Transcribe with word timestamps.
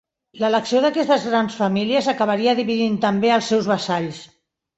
L'elecció 0.43 0.79
d'aquestes 0.85 1.27
grans 1.31 1.57
famílies 1.59 2.07
acabaria 2.15 2.57
dividint 2.61 2.97
també 3.05 3.31
als 3.37 3.53
seus 3.53 3.71
vassalls. 3.75 4.25